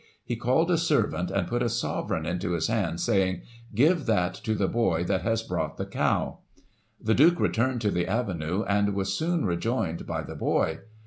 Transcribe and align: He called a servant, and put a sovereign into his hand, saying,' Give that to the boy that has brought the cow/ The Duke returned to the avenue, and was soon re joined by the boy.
He 0.23 0.35
called 0.35 0.71
a 0.71 0.79
servant, 0.79 1.29
and 1.29 1.47
put 1.47 1.61
a 1.61 1.69
sovereign 1.69 2.25
into 2.25 2.53
his 2.53 2.69
hand, 2.69 2.99
saying,' 2.99 3.43
Give 3.75 4.07
that 4.07 4.33
to 4.33 4.55
the 4.55 4.67
boy 4.67 5.03
that 5.03 5.21
has 5.21 5.43
brought 5.43 5.77
the 5.77 5.85
cow/ 5.85 6.39
The 6.99 7.13
Duke 7.13 7.39
returned 7.39 7.81
to 7.81 7.91
the 7.91 8.07
avenue, 8.07 8.63
and 8.63 8.95
was 8.95 9.13
soon 9.13 9.45
re 9.45 9.57
joined 9.57 10.07
by 10.07 10.23
the 10.23 10.33
boy. 10.35 10.79